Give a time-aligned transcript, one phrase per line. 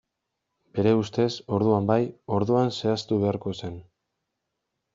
[0.77, 1.27] Bere ustez,
[1.57, 1.99] orduan bai,
[2.39, 3.77] orduan zehaztu beharko zen.